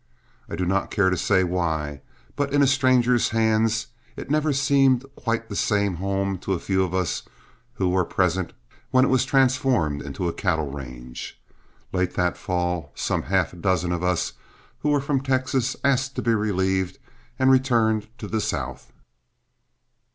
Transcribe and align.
I 0.49 0.55
do 0.55 0.65
not 0.65 0.89
care 0.89 1.11
to 1.11 1.15
say 1.15 1.43
why, 1.43 2.01
but 2.35 2.51
in 2.51 2.63
a 2.63 2.65
stranger's 2.65 3.29
hands 3.29 3.85
it 4.15 4.31
never 4.31 4.51
seemed 4.51 5.05
quite 5.15 5.47
the 5.47 5.55
same 5.55 5.97
home 5.97 6.39
to 6.39 6.53
a 6.53 6.59
few 6.59 6.83
of 6.83 6.95
us 6.95 7.21
who 7.75 7.87
were 7.87 8.03
present 8.03 8.51
when 8.89 9.05
it 9.05 9.09
was 9.09 9.25
transformed 9.25 10.01
into 10.01 10.27
a 10.27 10.33
cattle 10.33 10.71
range. 10.71 11.39
Late 11.93 12.15
that 12.15 12.35
fall, 12.35 12.91
some 12.95 13.21
half 13.21 13.53
dozen 13.59 13.91
of 13.91 14.01
us 14.03 14.33
who 14.79 14.89
were 14.89 15.01
from 15.01 15.21
Texas 15.21 15.75
asked 15.83 16.15
to 16.15 16.23
be 16.23 16.33
relieved 16.33 16.97
and 17.37 17.51
returned 17.51 18.07
to 18.17 18.27
the 18.27 18.41
South. 18.41 18.91